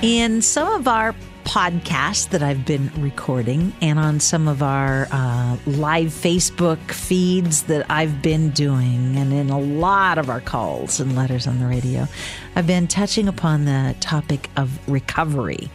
In 0.00 0.42
some 0.42 0.72
of 0.74 0.86
our 0.86 1.12
podcasts 1.42 2.28
that 2.28 2.40
I've 2.40 2.64
been 2.64 2.88
recording 2.98 3.72
and 3.80 3.98
on 3.98 4.20
some 4.20 4.46
of 4.46 4.62
our 4.62 5.08
uh, 5.10 5.56
live 5.66 6.10
Facebook 6.10 6.78
feeds 6.92 7.64
that 7.64 7.84
I've 7.90 8.22
been 8.22 8.50
doing, 8.50 9.16
and 9.16 9.32
in 9.32 9.50
a 9.50 9.58
lot 9.58 10.18
of 10.18 10.30
our 10.30 10.40
calls 10.40 11.00
and 11.00 11.16
letters 11.16 11.48
on 11.48 11.58
the 11.58 11.66
radio, 11.66 12.06
I've 12.54 12.66
been 12.68 12.86
touching 12.86 13.26
upon 13.26 13.64
the 13.64 13.96
topic 13.98 14.48
of 14.56 14.88
recovery. 14.88 15.68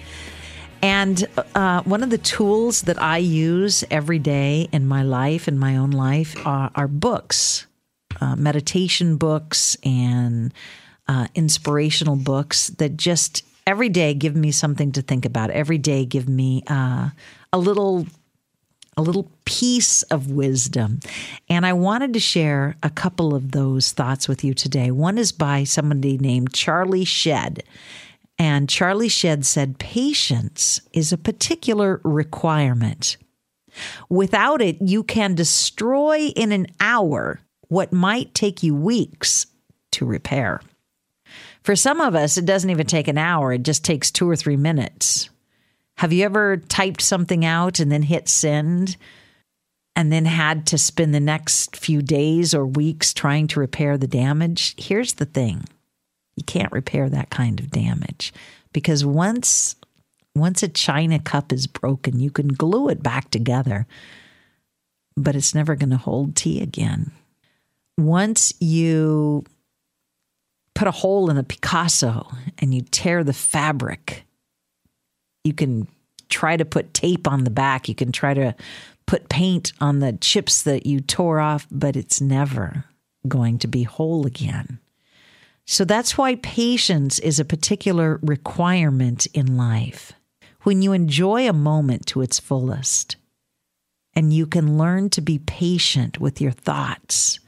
And 0.82 1.26
uh, 1.54 1.82
one 1.84 2.02
of 2.02 2.10
the 2.10 2.18
tools 2.18 2.84
that 2.84 3.02
I 3.02 3.18
use 3.18 3.84
every 3.92 4.20
day 4.20 4.70
in 4.72 4.88
my 4.88 5.04
life, 5.04 5.50
in 5.50 5.60
my 5.60 5.76
own 5.76 5.92
life, 5.92 6.36
are, 6.48 6.72
are 6.76 6.88
books, 6.88 7.68
uh, 8.22 8.38
meditation 8.38 9.18
books, 9.18 9.76
and 9.84 10.54
uh, 11.10 11.28
inspirational 11.36 12.16
books 12.16 12.68
that 12.68 12.96
just 12.96 13.44
every 13.66 13.90
day 13.90 14.14
give 14.14 14.36
me 14.36 14.52
something 14.52 14.92
to 14.94 15.02
think 15.02 15.26
about. 15.26 15.50
Every 15.52 15.78
day 15.78 16.06
give 16.06 16.28
me 16.28 16.64
uh, 16.68 17.10
a 17.52 17.58
little 17.58 18.06
a 18.96 19.02
little 19.02 19.32
piece 19.46 20.04
of 20.04 20.30
wisdom. 20.30 21.00
And 21.50 21.66
I 21.66 21.74
wanted 21.74 22.14
to 22.14 22.20
share 22.20 22.76
a 22.84 22.90
couple 22.90 23.34
of 23.34 23.52
those 23.52 23.92
thoughts 23.92 24.28
with 24.28 24.44
you 24.44 24.54
today. 24.54 24.92
One 24.92 25.18
is 25.18 25.32
by 25.32 25.64
somebody 25.64 26.18
named 26.20 26.54
Charlie 26.54 27.06
Shedd. 27.06 27.64
And 28.38 28.70
Charlie 28.70 29.10
Shedd 29.10 29.46
said, 29.46 29.80
Patience 29.80 30.80
is 30.92 31.12
a 31.12 31.18
particular 31.18 32.02
requirement. 32.04 33.18
Without 34.10 34.62
it, 34.62 34.78
you 34.82 35.04
can 35.04 35.34
destroy 35.34 36.28
in 36.36 36.52
an 36.52 36.68
hour 36.80 37.40
what 37.70 37.92
might 37.92 38.36
take 38.36 38.62
you 38.62 38.76
weeks 38.76 39.48
to 39.92 40.06
repair. 40.06 40.62
For 41.64 41.76
some 41.76 42.02
of 42.02 42.14
us, 42.14 42.38
it 42.38 42.46
doesn't 42.46 42.70
even 42.70 42.86
take 42.86 43.08
an 43.08 43.18
hour, 43.18 43.54
it 43.54 43.64
just 43.64 43.86
takes 43.86 44.12
two 44.12 44.30
or 44.30 44.36
three 44.36 44.58
minutes. 44.58 45.30
Have 45.98 46.12
you 46.12 46.26
ever 46.26 46.58
typed 46.58 47.02
something 47.02 47.46
out 47.46 47.80
and 47.80 47.92
then 47.92 48.04
hit 48.04 48.28
send 48.28 48.98
and 49.96 50.12
then 50.12 50.26
had 50.26 50.66
to 50.68 50.78
spend 50.78 51.14
the 51.14 51.20
next 51.20 51.76
few 51.78 52.02
days 52.02 52.54
or 52.54 52.66
weeks 52.66 53.14
trying 53.14 53.48
to 53.48 53.60
repair 53.60 53.98
the 53.98 54.08
damage? 54.08 54.76
Here's 54.78 55.14
the 55.14 55.26
thing 55.26 55.66
you 56.36 56.44
can't 56.44 56.72
repair 56.72 57.10
that 57.10 57.30
kind 57.30 57.60
of 57.60 57.70
damage 57.70 58.34
because 58.72 59.06
once 59.06 59.76
once 60.36 60.64
a 60.64 60.68
china 60.68 61.20
cup 61.20 61.54
is 61.54 61.68
broken 61.68 62.20
you 62.20 62.32
can 62.32 62.48
glue 62.48 62.90
it 62.90 63.04
back 63.04 63.30
together 63.30 63.86
but 65.16 65.36
it's 65.36 65.54
never 65.54 65.76
going 65.76 65.92
to 65.92 65.98
hold 65.98 66.36
tea 66.36 66.60
again 66.60 67.12
once 68.00 68.52
you 68.60 69.44
put 70.76 70.88
a 70.88 70.92
hole 70.92 71.30
in 71.30 71.38
a 71.38 71.44
Picasso 71.44 72.32
and 72.60 72.74
you 72.74 72.82
tear 72.82 73.24
the 73.24 73.34
fabric, 73.34 74.26
you 75.44 75.54
can 75.54 75.88
try 76.30 76.58
to 76.58 76.66
put 76.66 76.94
tape 76.94 77.28
on 77.28 77.44
the 77.44 77.50
back. 77.50 77.88
You 77.88 77.96
can 77.96 78.12
try 78.12 78.34
to 78.34 78.56
put 79.06 79.30
paint 79.30 79.74
on 79.80 80.00
the 80.00 80.14
chips 80.14 80.64
that 80.64 80.86
you 80.86 81.00
tore 81.00 81.40
off, 81.40 81.68
but 81.70 81.96
it's 81.96 82.22
never 82.22 82.86
going 83.28 83.60
to 83.60 83.68
be 83.68 83.84
whole 83.84 84.26
again. 84.26 84.80
So 85.66 85.86
that's 85.86 86.18
why 86.18 86.36
patience 86.36 87.20
is 87.20 87.40
a 87.40 87.46
particular 87.46 88.20
requirement 88.22 89.28
in 89.28 89.56
life. 89.58 90.14
When 90.64 90.82
you 90.82 90.94
enjoy 90.94 91.48
a 91.48 91.54
moment 91.54 92.06
to 92.08 92.22
its 92.22 92.40
fullest 92.40 93.16
and 94.14 94.34
you 94.34 94.46
can 94.46 94.78
learn 94.78 95.10
to 95.12 95.22
be 95.22 95.40
patient 95.40 96.20
with 96.20 96.42
your 96.42 96.52
thoughts, 96.52 97.40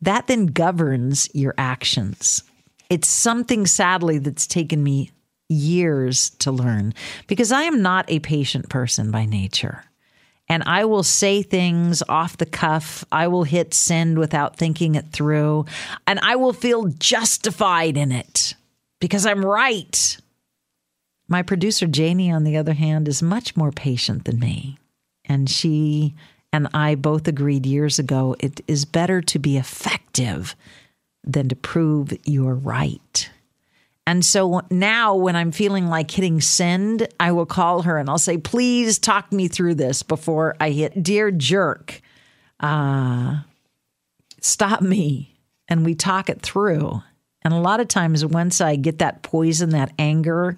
that 0.00 0.26
then 0.26 0.46
governs 0.46 1.28
your 1.34 1.54
actions. 1.58 2.42
It's 2.90 3.08
something 3.08 3.66
sadly 3.66 4.18
that's 4.18 4.46
taken 4.46 4.82
me 4.82 5.10
years 5.48 6.30
to 6.30 6.50
learn 6.52 6.94
because 7.26 7.52
I 7.52 7.62
am 7.62 7.82
not 7.82 8.10
a 8.10 8.20
patient 8.20 8.68
person 8.68 9.10
by 9.10 9.24
nature. 9.24 9.84
And 10.50 10.62
I 10.64 10.86
will 10.86 11.02
say 11.02 11.42
things 11.42 12.02
off 12.08 12.38
the 12.38 12.46
cuff. 12.46 13.04
I 13.12 13.28
will 13.28 13.44
hit 13.44 13.74
send 13.74 14.18
without 14.18 14.56
thinking 14.56 14.94
it 14.94 15.12
through. 15.12 15.66
And 16.06 16.18
I 16.20 16.36
will 16.36 16.54
feel 16.54 16.86
justified 16.98 17.98
in 17.98 18.12
it 18.12 18.54
because 19.00 19.26
I'm 19.26 19.44
right. 19.44 20.16
My 21.28 21.42
producer, 21.42 21.86
Janie, 21.86 22.32
on 22.32 22.44
the 22.44 22.56
other 22.56 22.72
hand, 22.72 23.08
is 23.08 23.22
much 23.22 23.56
more 23.56 23.72
patient 23.72 24.24
than 24.24 24.38
me. 24.38 24.78
And 25.26 25.50
she 25.50 26.14
and 26.50 26.68
I 26.72 26.94
both 26.94 27.28
agreed 27.28 27.66
years 27.66 27.98
ago 27.98 28.34
it 28.40 28.62
is 28.66 28.86
better 28.86 29.20
to 29.20 29.38
be 29.38 29.58
effective 29.58 30.56
than 31.24 31.48
to 31.48 31.56
prove 31.56 32.12
you're 32.24 32.54
right. 32.54 33.30
And 34.06 34.24
so 34.24 34.62
now, 34.70 35.14
when 35.14 35.36
I'm 35.36 35.52
feeling 35.52 35.88
like 35.88 36.10
hitting 36.10 36.40
send, 36.40 37.06
I 37.20 37.32
will 37.32 37.44
call 37.44 37.82
her 37.82 37.98
and 37.98 38.08
I'll 38.08 38.16
say, 38.16 38.38
please 38.38 38.98
talk 38.98 39.30
me 39.32 39.48
through 39.48 39.74
this 39.74 40.02
before 40.02 40.56
I 40.58 40.70
hit, 40.70 41.02
dear 41.02 41.30
jerk, 41.30 42.00
uh, 42.58 43.40
stop 44.40 44.80
me. 44.80 45.36
And 45.68 45.84
we 45.84 45.94
talk 45.94 46.30
it 46.30 46.40
through. 46.40 47.02
And 47.42 47.52
a 47.52 47.58
lot 47.58 47.80
of 47.80 47.88
times, 47.88 48.24
once 48.24 48.62
I 48.62 48.76
get 48.76 49.00
that 49.00 49.22
poison, 49.22 49.70
that 49.70 49.92
anger 49.98 50.56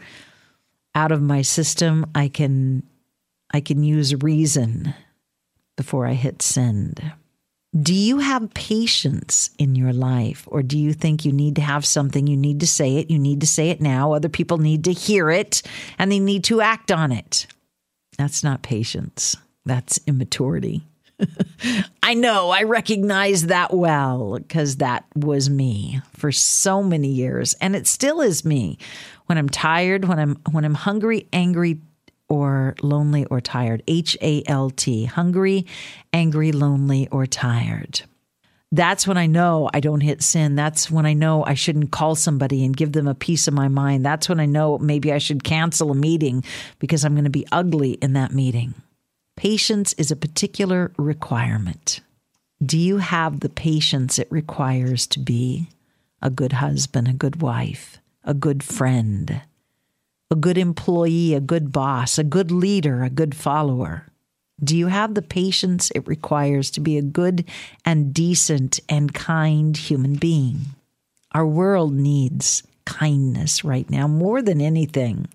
out 0.94 1.10
of 1.10 1.20
my 1.20 1.42
system, 1.42 2.06
I 2.14 2.28
can 2.28 2.84
I 3.52 3.60
can 3.60 3.82
use 3.82 4.14
reason 4.22 4.94
before 5.76 6.06
I 6.06 6.12
hit 6.12 6.42
send. 6.42 7.02
Do 7.78 7.94
you 7.94 8.18
have 8.18 8.52
patience 8.52 9.50
in 9.56 9.76
your 9.76 9.92
life, 9.92 10.48
or 10.50 10.62
do 10.62 10.76
you 10.76 10.92
think 10.92 11.24
you 11.24 11.30
need 11.30 11.54
to 11.54 11.62
have 11.62 11.86
something? 11.86 12.26
You 12.26 12.36
need 12.36 12.60
to 12.60 12.66
say 12.66 12.96
it. 12.96 13.10
You 13.10 13.18
need 13.18 13.40
to 13.42 13.46
say 13.46 13.70
it 13.70 13.80
now. 13.80 14.12
Other 14.12 14.28
people 14.28 14.58
need 14.58 14.84
to 14.84 14.92
hear 14.92 15.30
it 15.30 15.62
and 15.96 16.10
they 16.10 16.18
need 16.18 16.42
to 16.44 16.60
act 16.60 16.90
on 16.90 17.12
it. 17.12 17.46
That's 18.18 18.42
not 18.42 18.62
patience, 18.62 19.36
that's 19.64 20.00
immaturity. 20.06 20.82
I 22.02 22.14
know, 22.14 22.50
I 22.50 22.64
recognize 22.64 23.46
that 23.46 23.72
well 23.72 24.38
because 24.38 24.76
that 24.76 25.04
was 25.14 25.48
me 25.48 26.00
for 26.16 26.32
so 26.32 26.82
many 26.82 27.08
years 27.08 27.54
and 27.60 27.76
it 27.76 27.86
still 27.86 28.20
is 28.20 28.44
me. 28.44 28.78
When 29.26 29.38
I'm 29.38 29.48
tired, 29.48 30.06
when 30.06 30.18
I'm 30.18 30.36
when 30.50 30.64
I'm 30.64 30.74
hungry, 30.74 31.28
angry, 31.32 31.80
or 32.30 32.74
lonely 32.80 33.26
or 33.26 33.42
tired. 33.42 33.82
H 33.86 34.16
A 34.22 34.42
L 34.46 34.70
T, 34.70 35.04
hungry, 35.04 35.66
angry, 36.14 36.52
lonely, 36.52 37.08
or 37.10 37.26
tired. 37.26 38.00
That's 38.72 39.04
when 39.04 39.18
I 39.18 39.26
know 39.26 39.68
I 39.74 39.80
don't 39.80 40.00
hit 40.00 40.22
sin. 40.22 40.54
That's 40.54 40.90
when 40.90 41.04
I 41.04 41.12
know 41.12 41.44
I 41.44 41.54
shouldn't 41.54 41.90
call 41.90 42.14
somebody 42.14 42.64
and 42.64 42.76
give 42.76 42.92
them 42.92 43.08
a 43.08 43.16
piece 43.16 43.48
of 43.48 43.54
my 43.54 43.66
mind. 43.66 44.06
That's 44.06 44.28
when 44.28 44.38
I 44.38 44.46
know 44.46 44.78
maybe 44.78 45.12
I 45.12 45.18
should 45.18 45.42
cancel 45.42 45.90
a 45.90 45.94
meeting 45.96 46.44
because 46.78 47.04
I'm 47.04 47.14
going 47.14 47.24
to 47.24 47.30
be 47.30 47.46
ugly 47.50 47.94
in 47.94 48.12
that 48.12 48.30
meeting. 48.30 48.74
Patience 49.36 49.92
is 49.94 50.12
a 50.12 50.16
particular 50.16 50.92
requirement. 50.96 52.00
Do 52.64 52.78
you 52.78 52.98
have 52.98 53.40
the 53.40 53.48
patience 53.48 54.20
it 54.20 54.28
requires 54.30 55.06
to 55.08 55.18
be 55.18 55.68
a 56.22 56.30
good 56.30 56.52
husband, 56.52 57.08
a 57.08 57.12
good 57.12 57.42
wife, 57.42 57.98
a 58.22 58.34
good 58.34 58.62
friend, 58.62 59.40
a 60.30 60.36
good 60.36 60.56
employee, 60.56 61.34
a 61.34 61.40
good 61.40 61.72
boss, 61.72 62.18
a 62.18 62.24
good 62.24 62.50
leader, 62.50 63.02
a 63.02 63.10
good 63.10 63.34
follower? 63.34 64.06
Do 64.62 64.76
you 64.76 64.86
have 64.86 65.14
the 65.14 65.22
patience 65.22 65.90
it 65.94 66.06
requires 66.06 66.70
to 66.72 66.80
be 66.80 66.98
a 66.98 67.02
good 67.02 67.44
and 67.84 68.14
decent 68.14 68.78
and 68.88 69.12
kind 69.12 69.76
human 69.76 70.14
being? 70.14 70.60
Our 71.32 71.46
world 71.46 71.94
needs 71.94 72.62
kindness 72.84 73.64
right 73.64 73.88
now 73.88 74.06
more 74.06 74.42
than 74.42 74.60
anything. 74.60 75.28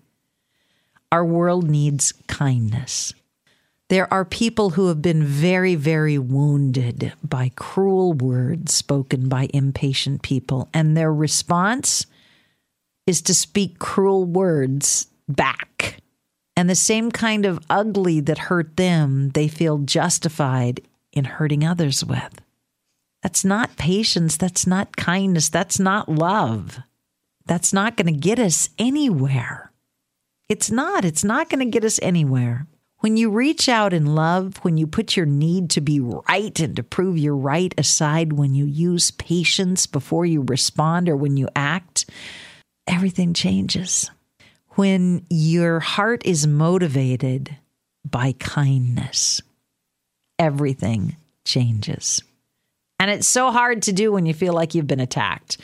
Our 1.10 1.24
world 1.24 1.68
needs 1.68 2.12
kindness. 2.26 3.14
There 3.88 4.12
are 4.12 4.24
people 4.24 4.70
who 4.70 4.88
have 4.88 5.00
been 5.00 5.22
very, 5.22 5.74
very 5.74 6.18
wounded 6.18 7.12
by 7.22 7.52
cruel 7.54 8.12
words 8.12 8.74
spoken 8.74 9.28
by 9.28 9.48
impatient 9.54 10.22
people, 10.22 10.68
and 10.74 10.96
their 10.96 11.12
response 11.12 12.06
is 13.06 13.22
to 13.22 13.34
speak 13.34 13.78
cruel 13.78 14.24
words 14.24 15.06
back. 15.28 16.00
And 16.56 16.70
the 16.70 16.74
same 16.74 17.10
kind 17.10 17.44
of 17.44 17.64
ugly 17.68 18.20
that 18.20 18.38
hurt 18.38 18.76
them, 18.76 19.30
they 19.30 19.48
feel 19.48 19.78
justified 19.78 20.80
in 21.12 21.24
hurting 21.24 21.64
others 21.64 22.04
with. 22.04 22.40
That's 23.22 23.44
not 23.44 23.76
patience. 23.76 24.36
That's 24.36 24.66
not 24.66 24.96
kindness. 24.96 25.48
That's 25.48 25.78
not 25.78 26.08
love. 26.08 26.78
That's 27.44 27.72
not 27.72 27.96
going 27.96 28.12
to 28.12 28.18
get 28.18 28.38
us 28.38 28.68
anywhere. 28.78 29.72
It's 30.48 30.70
not. 30.70 31.04
It's 31.04 31.24
not 31.24 31.50
going 31.50 31.60
to 31.60 31.70
get 31.70 31.84
us 31.84 31.98
anywhere. 32.02 32.66
When 33.00 33.16
you 33.16 33.30
reach 33.30 33.68
out 33.68 33.92
in 33.92 34.14
love, 34.14 34.56
when 34.58 34.78
you 34.78 34.86
put 34.86 35.16
your 35.16 35.26
need 35.26 35.70
to 35.70 35.80
be 35.80 36.00
right 36.00 36.58
and 36.58 36.74
to 36.76 36.82
prove 36.82 37.18
you're 37.18 37.36
right 37.36 37.74
aside, 37.76 38.32
when 38.32 38.54
you 38.54 38.64
use 38.64 39.10
patience 39.10 39.86
before 39.86 40.24
you 40.24 40.44
respond 40.48 41.08
or 41.08 41.16
when 41.16 41.36
you 41.36 41.48
act, 41.54 42.06
everything 42.86 43.34
changes. 43.34 44.10
When 44.70 45.24
your 45.30 45.80
heart 45.80 46.24
is 46.26 46.46
motivated 46.46 47.56
by 48.04 48.32
kindness, 48.32 49.40
everything 50.38 51.16
changes. 51.44 52.22
And 52.98 53.10
it's 53.10 53.26
so 53.26 53.50
hard 53.50 53.82
to 53.82 53.92
do 53.92 54.12
when 54.12 54.26
you 54.26 54.34
feel 54.34 54.52
like 54.52 54.74
you've 54.74 54.86
been 54.86 55.00
attacked. 55.00 55.58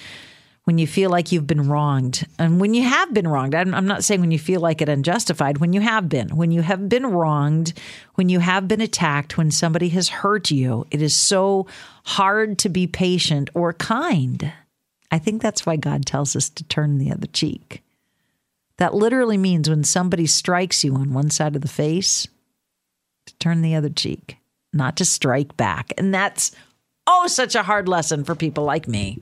when 0.64 0.78
you 0.78 0.86
feel 0.86 1.10
like 1.10 1.32
you've 1.32 1.46
been 1.46 1.68
wronged. 1.68 2.24
And 2.38 2.60
when 2.60 2.72
you 2.72 2.84
have 2.84 3.12
been 3.12 3.26
wronged, 3.26 3.54
I'm, 3.54 3.74
I'm 3.74 3.86
not 3.86 4.04
saying 4.04 4.20
when 4.20 4.30
you 4.30 4.38
feel 4.38 4.60
like 4.60 4.80
it 4.80 4.88
unjustified, 4.88 5.58
when 5.58 5.72
you 5.72 5.80
have 5.80 6.08
been, 6.08 6.36
when 6.36 6.52
you 6.52 6.62
have 6.62 6.88
been 6.88 7.06
wronged, 7.06 7.72
when 8.14 8.28
you 8.28 8.38
have 8.38 8.68
been 8.68 8.80
attacked, 8.80 9.36
when 9.36 9.50
somebody 9.50 9.88
has 9.90 10.08
hurt 10.08 10.50
you, 10.52 10.86
it 10.92 11.02
is 11.02 11.16
so 11.16 11.66
hard 12.04 12.58
to 12.58 12.68
be 12.68 12.86
patient 12.86 13.50
or 13.54 13.72
kind. 13.72 14.52
I 15.12 15.18
think 15.18 15.42
that's 15.42 15.66
why 15.66 15.76
God 15.76 16.06
tells 16.06 16.34
us 16.34 16.48
to 16.48 16.64
turn 16.64 16.96
the 16.96 17.12
other 17.12 17.26
cheek. 17.26 17.84
That 18.78 18.94
literally 18.94 19.36
means 19.36 19.68
when 19.68 19.84
somebody 19.84 20.26
strikes 20.26 20.82
you 20.82 20.94
on 20.96 21.12
one 21.12 21.30
side 21.30 21.54
of 21.54 21.62
the 21.62 21.68
face, 21.68 22.26
to 23.26 23.34
turn 23.36 23.60
the 23.60 23.74
other 23.74 23.90
cheek, 23.90 24.38
not 24.72 24.96
to 24.96 25.04
strike 25.04 25.56
back. 25.56 25.92
And 25.98 26.14
that's, 26.14 26.50
oh, 27.06 27.26
such 27.26 27.54
a 27.54 27.62
hard 27.62 27.88
lesson 27.88 28.24
for 28.24 28.34
people 28.34 28.64
like 28.64 28.88
me. 28.88 29.20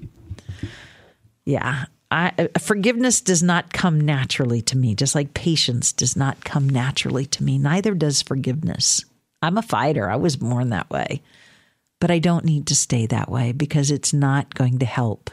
Yeah. 1.44 1.86
I, 2.12 2.48
forgiveness 2.58 3.20
does 3.20 3.42
not 3.42 3.72
come 3.72 4.00
naturally 4.00 4.62
to 4.62 4.78
me, 4.78 4.94
just 4.94 5.14
like 5.14 5.34
patience 5.34 5.92
does 5.92 6.16
not 6.16 6.44
come 6.44 6.68
naturally 6.68 7.26
to 7.26 7.42
me. 7.42 7.58
Neither 7.58 7.94
does 7.94 8.22
forgiveness. 8.22 9.04
I'm 9.42 9.58
a 9.58 9.62
fighter. 9.62 10.08
I 10.08 10.16
was 10.16 10.36
born 10.36 10.70
that 10.70 10.90
way. 10.90 11.20
But 12.00 12.10
I 12.10 12.18
don't 12.18 12.44
need 12.44 12.66
to 12.68 12.74
stay 12.74 13.06
that 13.06 13.30
way 13.30 13.52
because 13.52 13.90
it's 13.90 14.12
not 14.12 14.54
going 14.54 14.78
to 14.78 14.86
help 14.86 15.30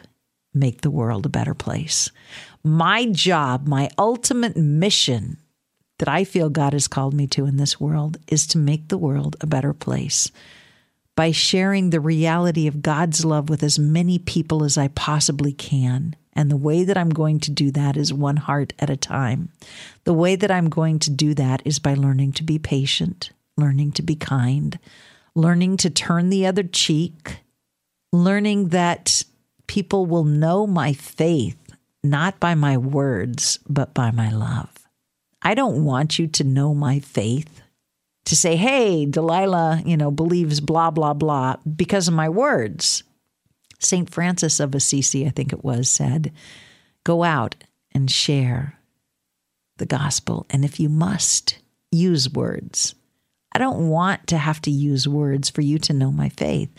make 0.54 0.82
the 0.82 0.92
world 0.92 1.26
a 1.26 1.30
better 1.30 1.54
place. 1.54 2.10
My 2.64 3.06
job, 3.06 3.68
my 3.68 3.90
ultimate 3.98 4.58
mission 4.58 5.38
that 6.00 6.08
I 6.08 6.24
feel 6.24 6.50
God 6.50 6.74
has 6.74 6.88
called 6.88 7.14
me 7.14 7.28
to 7.28 7.46
in 7.46 7.58
this 7.58 7.80
world 7.80 8.18
is 8.28 8.46
to 8.48 8.58
make 8.58 8.88
the 8.88 8.98
world 8.98 9.36
a 9.42 9.48
better 9.48 9.74
place 9.74 10.32
by 11.16 11.32
sharing 11.32 11.90
the 11.90 12.00
reality 12.00 12.68
of 12.68 12.84
God's 12.84 13.26
love 13.26 13.50
with 13.50 13.64
as 13.64 13.80
many 13.80 14.20
people 14.20 14.64
as 14.64 14.78
I 14.78 14.90
possibly 14.90 15.52
can. 15.52 16.16
And 16.34 16.52
the 16.52 16.58
way 16.58 16.84
that 16.84 16.98
I'm 16.98 17.10
going 17.10 17.40
to 17.42 17.52
do 17.52 17.72
that 17.72 17.98
is 17.98 18.14
one 18.14 18.38
heart 18.38 18.74
at 18.78 18.92
a 18.92 18.96
time. 18.96 19.50
The 20.04 20.14
way 20.14 20.36
that 20.36 20.52
I'm 20.52 20.70
going 20.70 21.00
to 21.00 21.10
do 21.10 21.34
that 21.34 21.64
is 21.66 21.80
by 21.80 21.96
learning 21.96 22.34
to 22.34 22.44
be 22.44 22.60
patient, 22.60 23.32
learning 23.58 23.94
to 23.94 24.04
be 24.04 24.16
kind, 24.16 24.78
learning 25.34 25.78
to 25.78 25.90
turn 25.90 26.30
the 26.30 26.46
other 26.46 26.62
cheek, 26.62 27.40
learning 28.14 28.70
that 28.70 29.24
people 29.68 30.06
will 30.06 30.24
know 30.24 30.66
my 30.66 30.94
faith 30.94 31.58
not 32.04 32.40
by 32.40 32.56
my 32.56 32.78
words, 32.78 33.60
but 33.68 33.94
by 33.94 34.12
my 34.12 34.32
love. 34.32 34.70
I 35.42 35.54
don't 35.54 35.84
want 35.84 36.18
you 36.18 36.28
to 36.28 36.44
know 36.44 36.74
my 36.74 37.00
faith 37.00 37.62
to 38.26 38.36
say, 38.36 38.56
hey, 38.56 39.06
Delilah, 39.06 39.82
you 39.86 39.96
know, 39.96 40.12
believes 40.12 40.60
blah, 40.60 40.92
blah, 40.92 41.14
blah 41.14 41.56
because 41.76 42.08
of 42.08 42.14
my 42.14 42.30
words. 42.30 43.04
St. 43.80 44.10
Francis 44.10 44.60
of 44.60 44.74
Assisi, 44.74 45.26
I 45.26 45.30
think 45.30 45.54
it 45.54 45.64
was, 45.64 45.90
said, 45.90 46.34
go 47.04 47.24
out 47.24 47.56
and 47.94 48.10
share 48.10 48.80
the 49.78 49.86
gospel. 49.86 50.46
And 50.50 50.66
if 50.66 50.80
you 50.80 50.90
must, 50.90 51.60
use 51.92 52.32
words. 52.32 52.96
I 53.54 53.60
don't 53.60 53.90
want 53.90 54.28
to 54.28 54.38
have 54.38 54.62
to 54.64 54.72
use 54.72 55.08
words 55.08 55.50
for 55.50 55.62
you 55.62 55.80
to 55.80 55.94
know 55.94 56.12
my 56.12 56.30
faith. 56.30 56.70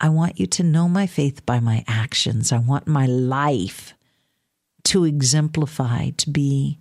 I 0.00 0.08
want 0.08 0.38
you 0.38 0.46
to 0.46 0.62
know 0.62 0.88
my 0.88 1.06
faith 1.06 1.44
by 1.46 1.60
my 1.60 1.84
actions. 1.86 2.52
I 2.52 2.58
want 2.58 2.86
my 2.86 3.06
life 3.06 3.94
to 4.84 5.04
exemplify, 5.04 6.10
to 6.10 6.30
be 6.30 6.78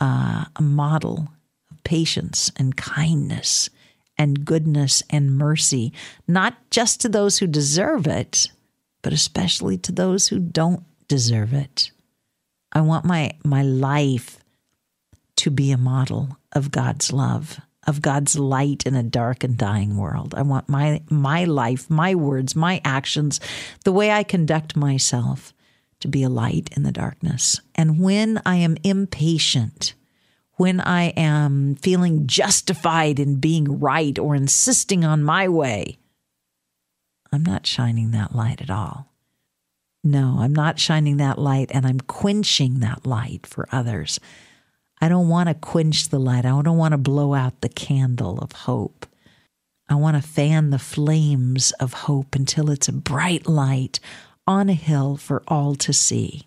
uh, 0.00 0.44
a 0.54 0.62
model 0.62 1.28
of 1.70 1.82
patience 1.84 2.50
and 2.56 2.76
kindness 2.76 3.70
and 4.16 4.44
goodness 4.44 5.02
and 5.10 5.36
mercy, 5.36 5.92
not 6.28 6.54
just 6.70 7.00
to 7.00 7.08
those 7.08 7.38
who 7.38 7.46
deserve 7.46 8.06
it, 8.06 8.48
but 9.02 9.12
especially 9.12 9.78
to 9.78 9.92
those 9.92 10.28
who 10.28 10.38
don't 10.38 10.84
deserve 11.08 11.52
it. 11.54 11.90
I 12.72 12.82
want 12.82 13.04
my, 13.04 13.32
my 13.44 13.62
life 13.62 14.38
to 15.36 15.50
be 15.50 15.72
a 15.72 15.78
model 15.78 16.36
of 16.52 16.70
God's 16.70 17.12
love, 17.12 17.58
of 17.90 18.00
God's 18.00 18.38
light 18.38 18.86
in 18.86 18.94
a 18.94 19.02
dark 19.02 19.42
and 19.42 19.58
dying 19.58 19.96
world. 19.96 20.32
I 20.36 20.42
want 20.42 20.68
my, 20.68 21.02
my 21.10 21.44
life, 21.44 21.90
my 21.90 22.14
words, 22.14 22.54
my 22.54 22.80
actions, 22.84 23.40
the 23.84 23.92
way 23.92 24.12
I 24.12 24.22
conduct 24.22 24.76
myself 24.76 25.52
to 25.98 26.08
be 26.08 26.22
a 26.22 26.28
light 26.28 26.70
in 26.76 26.84
the 26.84 26.92
darkness. 26.92 27.60
And 27.74 28.00
when 28.00 28.40
I 28.46 28.56
am 28.56 28.76
impatient, 28.84 29.94
when 30.52 30.80
I 30.80 31.08
am 31.16 31.74
feeling 31.74 32.28
justified 32.28 33.18
in 33.18 33.40
being 33.40 33.80
right 33.80 34.16
or 34.18 34.36
insisting 34.36 35.04
on 35.04 35.24
my 35.24 35.48
way, 35.48 35.98
I'm 37.32 37.42
not 37.42 37.66
shining 37.66 38.12
that 38.12 38.34
light 38.34 38.62
at 38.62 38.70
all. 38.70 39.08
No, 40.04 40.36
I'm 40.38 40.54
not 40.54 40.78
shining 40.78 41.16
that 41.16 41.38
light 41.38 41.70
and 41.74 41.84
I'm 41.84 42.00
quenching 42.00 42.78
that 42.80 43.04
light 43.04 43.46
for 43.46 43.68
others. 43.72 44.20
I 45.00 45.08
don't 45.08 45.28
want 45.28 45.48
to 45.48 45.54
quench 45.54 46.08
the 46.08 46.18
light. 46.18 46.44
I 46.44 46.50
don't 46.62 46.76
want 46.76 46.92
to 46.92 46.98
blow 46.98 47.34
out 47.34 47.60
the 47.60 47.68
candle 47.68 48.38
of 48.38 48.52
hope. 48.52 49.06
I 49.88 49.94
want 49.94 50.22
to 50.22 50.28
fan 50.28 50.70
the 50.70 50.78
flames 50.78 51.72
of 51.72 51.92
hope 51.92 52.34
until 52.34 52.70
it's 52.70 52.88
a 52.88 52.92
bright 52.92 53.46
light 53.46 53.98
on 54.46 54.68
a 54.68 54.74
hill 54.74 55.16
for 55.16 55.42
all 55.48 55.74
to 55.76 55.92
see. 55.92 56.46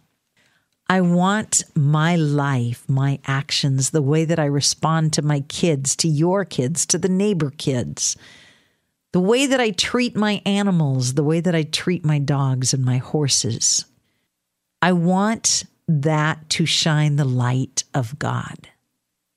I 0.90 1.02
want 1.02 1.64
my 1.76 2.16
life, 2.16 2.88
my 2.88 3.20
actions, 3.26 3.90
the 3.90 4.02
way 4.02 4.26
that 4.26 4.40
I 4.40 4.46
respond 4.46 5.14
to 5.14 5.22
my 5.22 5.40
kids, 5.42 5.96
to 5.98 6.08
your 6.08 6.46
kids, 6.46 6.86
to 6.88 6.98
the 6.98 7.10
neighbor 7.10 7.52
kids, 7.52 8.16
the 9.12 9.20
way 9.20 9.46
that 9.46 9.60
I 9.60 9.72
treat 9.72 10.16
my 10.16 10.42
animals, 10.46 11.14
the 11.14 11.24
way 11.24 11.40
that 11.40 11.56
I 11.56 11.64
treat 11.64 12.06
my 12.06 12.20
dogs 12.20 12.74
and 12.74 12.84
my 12.84 12.98
horses. 12.98 13.86
I 14.82 14.92
want 14.92 15.64
that 15.88 16.50
to 16.52 16.66
shine 16.66 17.16
the 17.16 17.26
light 17.26 17.84
of 17.94 18.18
God 18.20 18.70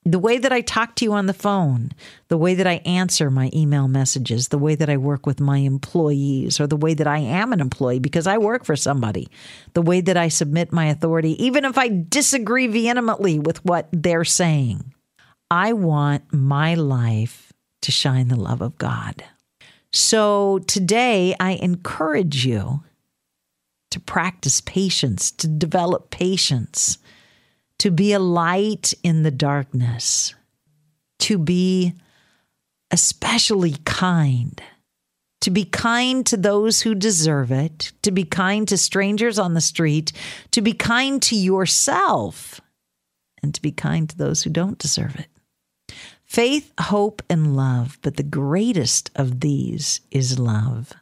the 0.06 0.20
way 0.20 0.38
that 0.38 0.52
I 0.52 0.60
talk 0.60 0.94
to 0.96 1.04
you 1.04 1.12
on 1.12 1.26
the 1.26 1.34
phone, 1.34 1.90
the 2.28 2.38
way 2.38 2.54
that 2.54 2.66
I 2.66 2.75
answer 2.87 3.28
my 3.28 3.50
email 3.52 3.88
messages, 3.88 4.48
the 4.48 4.58
way 4.58 4.76
that 4.76 4.88
I 4.88 4.96
work 4.96 5.26
with 5.26 5.40
my 5.40 5.58
employees, 5.58 6.60
or 6.60 6.69
the 6.69 6.76
way 6.76 6.94
that 6.94 7.08
I 7.08 7.19
am 7.19 7.52
an 7.52 7.60
employee 7.60 7.98
because 7.98 8.28
I 8.28 8.38
work 8.38 8.64
for 8.64 8.76
somebody, 8.76 9.28
the 9.75 9.82
way 9.82 10.00
that 10.00 10.16
I 10.16 10.28
submit 10.28 10.72
my 10.72 10.87
authority, 10.87 11.44
even 11.44 11.64
if 11.64 11.76
I 11.76 11.88
disagree 12.08 12.69
vehemently 12.69 13.40
with 13.40 13.64
what 13.64 13.88
they're 13.93 14.25
saying. 14.25 14.94
I 15.50 15.72
want 15.72 16.32
my 16.32 16.75
life 16.75 17.52
to 17.82 17.90
shine 17.90 18.28
the 18.28 18.37
love 18.37 18.62
of 18.62 18.78
God. 18.78 19.25
So 19.93 20.60
today, 20.66 21.34
I 21.40 21.52
encourage 21.52 22.46
you 22.46 22.84
to 23.91 24.00
practice 24.00 24.61
patience, 24.61 25.31
to 25.31 25.49
develop 25.49 26.11
patience 26.11 26.99
to 27.79 27.91
be 27.91 28.13
a 28.13 28.19
light 28.19 28.94
in 29.03 29.22
the 29.22 29.31
darkness, 29.31 30.34
to 31.19 31.39
be 31.39 31.94
especially 32.91 33.77
kind, 33.84 34.63
to 35.41 35.51
be 35.51 35.65
kind 35.65 36.25
to 36.27 36.37
those 36.37 36.82
who 36.82 36.94
deserve 36.94 37.53
it, 37.53 37.93
to 38.03 38.10
be 38.10 38.25
kind 38.25 38.67
to 38.69 38.79
strangers 38.79 39.39
on 39.39 39.55
the 39.55 39.60
street, 39.60 40.13
to 40.51 40.63
be 40.63 40.72
kind 40.72 41.22
to 41.22 41.37
yourself, 41.37 42.60
and 43.43 43.55
to 43.55 43.60
be 43.60 43.72
kind 43.72 44.08
to 44.08 44.17
those 44.17 44.43
who 44.43 44.51
don't 44.51 44.79
deserve 44.79 45.17
it. 45.17 45.29
Faith, 46.25 46.72
hope, 46.81 47.22
and 47.29 47.56
love, 47.56 47.99
but 48.03 48.17
the 48.17 48.22
greatest 48.22 49.10
of 49.15 49.41
these 49.41 50.01
is 50.10 50.39
love. 50.39 50.93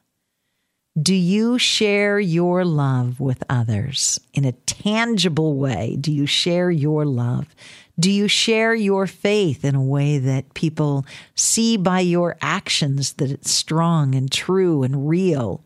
Do 1.01 1.15
you 1.15 1.59
share 1.59 2.21
your 2.21 2.65
love 2.65 3.19
with 3.19 3.43
others 3.51 4.21
in 4.33 4.45
a 4.45 4.53
tangible 4.53 5.57
way? 5.57 5.97
Do 6.01 6.13
you 6.13 6.25
share 6.25 6.71
your 6.71 7.05
love? 7.05 7.53
Do 7.99 8.11
you 8.11 8.29
share 8.29 8.77
your 8.77 9.09
faith 9.09 9.65
in 9.65 9.75
a 9.75 9.83
way 9.83 10.19
that 10.19 10.55
people 10.55 11.05
see 11.35 11.77
by 11.77 12.01
your 12.01 12.37
actions 12.41 13.15
that 13.15 13.31
it's 13.31 13.51
strong 13.51 14.15
and 14.15 14.31
true 14.31 14.85
and 14.85 15.09
real? 15.09 15.65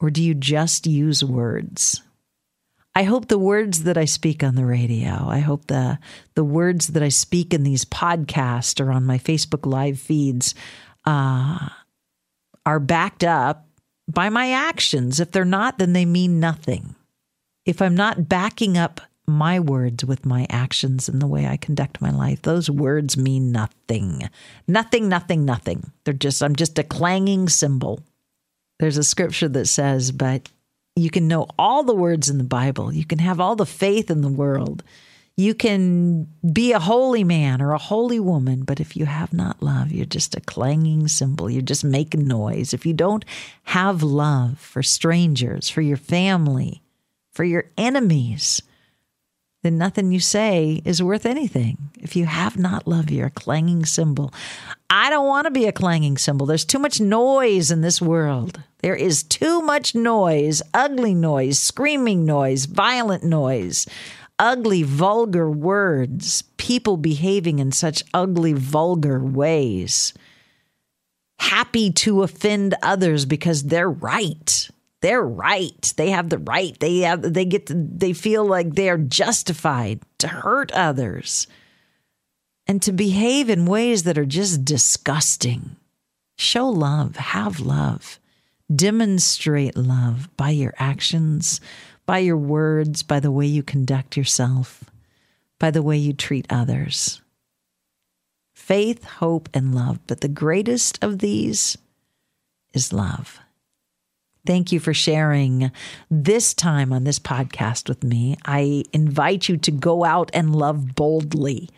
Or 0.00 0.10
do 0.10 0.20
you 0.20 0.34
just 0.34 0.88
use 0.88 1.22
words? 1.22 2.02
I 2.96 3.04
hope 3.04 3.28
the 3.28 3.38
words 3.38 3.84
that 3.84 3.96
I 3.96 4.04
speak 4.06 4.42
on 4.42 4.56
the 4.56 4.66
radio, 4.66 5.28
I 5.28 5.38
hope 5.38 5.66
the, 5.66 5.98
the 6.34 6.44
words 6.44 6.88
that 6.88 7.02
I 7.02 7.08
speak 7.10 7.54
in 7.54 7.62
these 7.62 7.84
podcasts 7.84 8.84
or 8.84 8.90
on 8.90 9.04
my 9.04 9.18
Facebook 9.18 9.66
live 9.66 10.00
feeds 10.00 10.54
uh, 11.04 11.68
are 12.66 12.80
backed 12.80 13.24
up 13.24 13.66
by 14.08 14.28
my 14.28 14.50
actions. 14.50 15.20
If 15.20 15.30
they're 15.30 15.44
not, 15.44 15.78
then 15.78 15.92
they 15.92 16.04
mean 16.04 16.40
nothing. 16.40 16.94
If 17.64 17.80
I'm 17.80 17.94
not 17.94 18.28
backing 18.28 18.76
up 18.76 19.00
my 19.26 19.58
words 19.58 20.04
with 20.04 20.26
my 20.26 20.46
actions 20.50 21.08
and 21.08 21.20
the 21.20 21.26
way 21.26 21.46
I 21.46 21.56
conduct 21.56 22.00
my 22.00 22.10
life, 22.10 22.42
those 22.42 22.68
words 22.68 23.16
mean 23.16 23.52
nothing. 23.52 24.28
Nothing, 24.68 25.08
nothing, 25.08 25.44
nothing. 25.44 25.90
They're 26.04 26.12
just, 26.12 26.42
I'm 26.42 26.56
just 26.56 26.78
a 26.78 26.82
clanging 26.82 27.48
cymbal. 27.48 28.00
There's 28.78 28.98
a 28.98 29.04
scripture 29.04 29.48
that 29.48 29.66
says, 29.66 30.12
but 30.12 30.50
you 30.96 31.10
can 31.10 31.26
know 31.26 31.46
all 31.58 31.84
the 31.84 31.94
words 31.94 32.28
in 32.28 32.38
the 32.38 32.44
Bible, 32.44 32.92
you 32.92 33.04
can 33.04 33.18
have 33.18 33.40
all 33.40 33.56
the 33.56 33.66
faith 33.66 34.10
in 34.10 34.20
the 34.20 34.28
world. 34.28 34.82
You 35.36 35.54
can 35.54 36.28
be 36.52 36.72
a 36.72 36.78
holy 36.78 37.24
man 37.24 37.60
or 37.60 37.72
a 37.72 37.78
holy 37.78 38.20
woman, 38.20 38.62
but 38.62 38.78
if 38.78 38.96
you 38.96 39.06
have 39.06 39.32
not 39.32 39.62
love, 39.62 39.90
you're 39.90 40.06
just 40.06 40.36
a 40.36 40.40
clanging 40.40 41.08
cymbal. 41.08 41.50
You're 41.50 41.62
just 41.62 41.82
making 41.82 42.28
noise. 42.28 42.72
If 42.72 42.86
you 42.86 42.92
don't 42.92 43.24
have 43.64 44.02
love 44.02 44.58
for 44.58 44.82
strangers, 44.82 45.68
for 45.68 45.80
your 45.80 45.96
family, 45.96 46.82
for 47.32 47.42
your 47.42 47.64
enemies, 47.76 48.62
then 49.64 49.76
nothing 49.76 50.12
you 50.12 50.20
say 50.20 50.82
is 50.84 51.02
worth 51.02 51.26
anything. 51.26 51.78
If 51.98 52.14
you 52.14 52.26
have 52.26 52.56
not 52.56 52.86
love, 52.86 53.10
you're 53.10 53.26
a 53.26 53.30
clanging 53.30 53.86
cymbal. 53.86 54.32
I 54.88 55.10
don't 55.10 55.26
want 55.26 55.46
to 55.46 55.50
be 55.50 55.66
a 55.66 55.72
clanging 55.72 56.18
cymbal. 56.18 56.46
There's 56.46 56.66
too 56.66 56.78
much 56.78 57.00
noise 57.00 57.72
in 57.72 57.80
this 57.80 58.00
world. 58.00 58.62
There 58.82 58.94
is 58.94 59.22
too 59.22 59.62
much 59.62 59.94
noise, 59.94 60.62
ugly 60.74 61.14
noise, 61.14 61.58
screaming 61.58 62.24
noise, 62.26 62.66
violent 62.66 63.24
noise, 63.24 63.86
ugly, 64.38 64.82
vulgar 64.82 65.50
words, 65.50 66.42
people 66.56 66.96
behaving 66.96 67.58
in 67.58 67.72
such 67.72 68.02
ugly, 68.12 68.52
vulgar 68.52 69.18
ways, 69.18 70.14
happy 71.38 71.90
to 71.90 72.22
offend 72.22 72.74
others 72.82 73.26
because 73.26 73.64
they're 73.64 73.90
right 73.90 74.68
they're 75.04 75.20
right. 75.20 75.92
They 75.98 76.08
have 76.12 76.30
the 76.30 76.38
right. 76.38 76.80
They 76.80 77.00
have 77.00 77.34
they 77.34 77.44
get 77.44 77.66
to, 77.66 77.74
they 77.74 78.14
feel 78.14 78.46
like 78.46 78.70
they 78.70 78.88
are 78.88 78.96
justified 78.96 80.00
to 80.20 80.28
hurt 80.28 80.72
others 80.72 81.46
and 82.66 82.80
to 82.80 82.90
behave 82.90 83.50
in 83.50 83.66
ways 83.66 84.04
that 84.04 84.16
are 84.16 84.24
just 84.24 84.64
disgusting. 84.64 85.76
Show 86.38 86.70
love, 86.70 87.16
have 87.16 87.60
love. 87.60 88.18
Demonstrate 88.74 89.76
love 89.76 90.34
by 90.38 90.48
your 90.48 90.72
actions, 90.78 91.60
by 92.06 92.18
your 92.18 92.36
words, 92.36 93.02
by 93.02 93.20
the 93.20 93.30
way 93.30 93.46
you 93.46 93.62
conduct 93.62 94.16
yourself, 94.16 94.84
by 95.58 95.70
the 95.70 95.82
way 95.82 95.96
you 95.96 96.12
treat 96.12 96.46
others. 96.50 97.20
Faith, 98.54 99.04
hope, 99.04 99.48
and 99.52 99.74
love. 99.74 99.98
But 100.06 100.20
the 100.20 100.28
greatest 100.28 101.02
of 101.02 101.18
these 101.18 101.76
is 102.72 102.92
love. 102.92 103.40
Thank 104.46 104.72
you 104.72 104.80
for 104.80 104.92
sharing 104.92 105.70
this 106.10 106.52
time 106.52 106.92
on 106.92 107.04
this 107.04 107.18
podcast 107.18 107.88
with 107.88 108.04
me. 108.04 108.36
I 108.44 108.84
invite 108.92 109.48
you 109.48 109.56
to 109.58 109.70
go 109.70 110.04
out 110.04 110.30
and 110.34 110.54
love 110.54 110.94
boldly, 110.94 111.70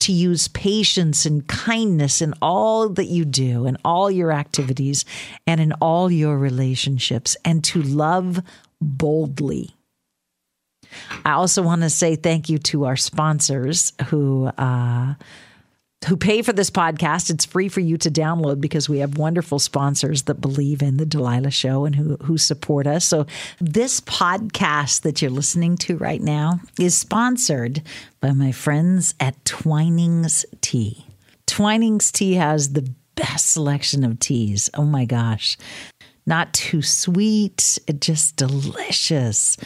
to 0.00 0.12
use 0.12 0.48
patience 0.48 1.26
and 1.26 1.46
kindness 1.48 2.22
in 2.22 2.34
all 2.40 2.88
that 2.90 3.06
you 3.06 3.24
do, 3.24 3.66
in 3.66 3.76
all 3.84 4.08
your 4.10 4.30
activities, 4.30 5.04
and 5.48 5.60
in 5.60 5.72
all 5.74 6.10
your 6.12 6.38
relationships, 6.38 7.36
and 7.44 7.64
to 7.64 7.82
love 7.82 8.40
boldly. 8.82 9.74
I 11.24 11.32
also 11.32 11.62
want 11.62 11.82
to 11.82 11.90
say 11.90 12.16
thank 12.16 12.48
you 12.48 12.58
to 12.58 12.84
our 12.84 12.96
sponsors 12.96 13.92
who 14.08 14.46
uh, 14.46 15.14
who 16.08 16.16
pay 16.16 16.42
for 16.42 16.52
this 16.52 16.70
podcast. 16.70 17.30
It's 17.30 17.44
free 17.44 17.68
for 17.68 17.80
you 17.80 17.96
to 17.98 18.10
download 18.10 18.60
because 18.60 18.88
we 18.88 18.98
have 18.98 19.18
wonderful 19.18 19.58
sponsors 19.58 20.22
that 20.24 20.40
believe 20.40 20.82
in 20.82 20.96
the 20.96 21.06
Delilah 21.06 21.50
Show 21.50 21.84
and 21.84 21.94
who, 21.94 22.16
who 22.16 22.36
support 22.38 22.86
us. 22.86 23.04
So, 23.04 23.26
this 23.60 24.00
podcast 24.00 25.02
that 25.02 25.22
you're 25.22 25.30
listening 25.30 25.76
to 25.78 25.96
right 25.96 26.20
now 26.20 26.60
is 26.78 26.96
sponsored 26.96 27.82
by 28.20 28.32
my 28.32 28.52
friends 28.52 29.14
at 29.20 29.42
Twinings 29.44 30.44
Tea. 30.60 31.06
Twinings 31.46 32.10
Tea 32.10 32.34
has 32.34 32.72
the 32.72 32.88
best 33.14 33.50
selection 33.50 34.04
of 34.04 34.18
teas. 34.18 34.70
Oh 34.74 34.84
my 34.84 35.04
gosh. 35.04 35.56
Not 36.24 36.52
too 36.52 36.82
sweet, 36.82 37.78
just 37.98 38.36
delicious. 38.36 39.56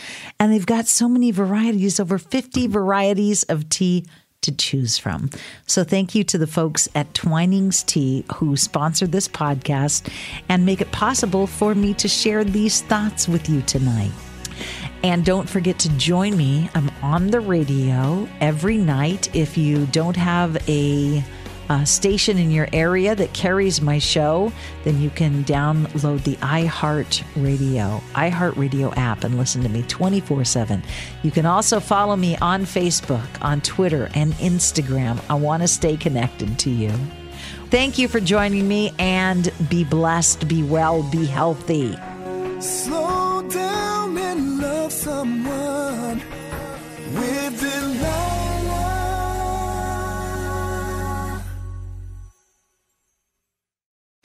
And 0.41 0.53
they've 0.53 0.65
got 0.65 0.87
so 0.87 1.09
many 1.09 1.31
varieties, 1.31 2.01
over 2.01 2.19
50 2.19 2.67
varieties 2.69 3.43
of 3.45 3.69
tea 3.69 4.07
to 4.43 4.53
choose 4.53 4.97
from. 4.97 5.29
So 5.67 5.85
thank 5.85 6.15
you 6.15 6.25
to 6.25 6.39
the 6.39 6.47
folks 6.47 6.89
at 6.95 7.13
Twinings 7.15 7.85
Tea 7.85 8.25
who 8.37 8.57
sponsored 8.57 9.13
this 9.13 9.29
podcast 9.29 10.11
and 10.49 10.65
make 10.65 10.81
it 10.81 10.93
possible 10.93 11.47
for 11.47 11.75
me 11.75 11.93
to 11.95 12.09
share 12.09 12.45
these 12.45 12.81
thoughts 12.83 13.29
with 13.29 13.49
you 13.49 13.61
tonight. 13.63 14.13
And 15.03 15.25
don't 15.25 15.49
forget 15.49 15.79
to 15.81 15.89
join 15.99 16.37
me. 16.37 16.71
I'm 16.75 16.91
on 17.03 17.29
the 17.29 17.41
radio 17.41 18.27
every 18.41 18.79
night. 18.79 19.35
If 19.35 19.59
you 19.59 19.87
don't 19.87 20.17
have 20.17 20.57
a 20.69 21.23
uh, 21.69 21.85
station 21.85 22.39
in 22.39 22.51
your 22.51 22.69
area 22.73 23.15
that 23.15 23.33
carries 23.33 23.81
my 23.81 23.99
show, 23.99 24.53
then 24.85 25.01
you 25.01 25.11
can 25.11 25.45
download 25.45 26.23
the 26.25 26.37
iHeart 26.37 27.23
Radio, 27.37 28.03
iHeart 28.15 28.57
Radio 28.57 28.93
app 28.95 29.25
and 29.25 29.37
listen 29.37 29.63
to 29.63 29.69
me 29.69 29.83
24 29.83 30.45
7. 30.45 30.83
You 31.23 31.31
can 31.31 31.47
also 31.47 31.81
follow 31.81 32.17
me 32.17 32.37
on 32.39 32.63
Facebook, 32.63 33.27
on 33.41 33.61
Twitter, 33.61 34.09
and 34.15 34.33
Instagram. 34.35 35.21
I 35.29 35.35
want 35.35 35.63
to 35.63 35.69
stay 35.69 35.97
connected 35.97 36.59
to 36.61 36.71
you. 36.71 36.93
Thank 37.71 37.99
you 37.99 38.07
for 38.07 38.21
joining 38.21 38.69
me 38.69 38.93
and 38.99 39.53
be 39.69 39.85
blessed, 39.85 40.47
be 40.47 40.63
well, 40.63 41.03
be 41.11 41.27
healthy. 41.27 41.97
Slow 42.61 43.06